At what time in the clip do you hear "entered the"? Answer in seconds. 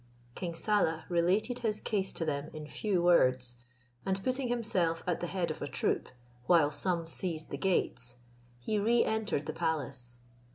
9.03-9.53